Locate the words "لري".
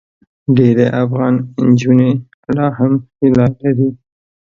3.63-3.89